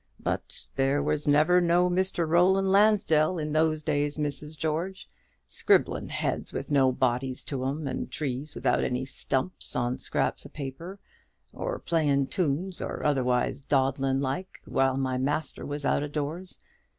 But 0.19 0.67
there 0.75 1.03
was 1.03 1.27
never 1.27 1.61
no 1.61 1.87
Mr. 1.87 2.27
Roland 2.27 2.71
Lansdell 2.71 3.37
in 3.37 3.51
those 3.51 3.83
days, 3.83 4.17
Mrs. 4.17 4.57
George, 4.57 5.07
scribbling 5.47 6.09
heads 6.09 6.51
with 6.51 6.71
no 6.71 6.91
bodies 6.91 7.43
to 7.43 7.63
'em, 7.67 7.87
and 7.87 8.09
trees 8.09 8.55
without 8.55 8.83
any 8.83 9.05
stumps, 9.05 9.75
on 9.75 9.99
scraps 9.99 10.43
of 10.43 10.53
paper, 10.53 10.97
or 11.53 11.77
playing 11.77 12.25
tunes, 12.29 12.81
or 12.81 13.03
otherwise 13.03 13.61
dawdling 13.61 14.21
like, 14.21 14.59
while 14.65 14.97
my 14.97 15.19
master 15.19 15.67
was 15.67 15.85
out 15.85 16.01
o' 16.01 16.07
doors. 16.07 16.61